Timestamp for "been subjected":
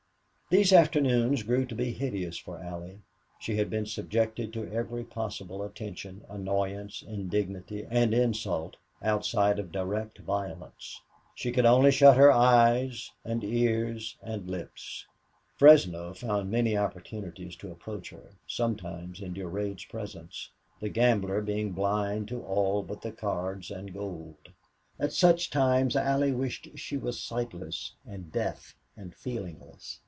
3.69-4.51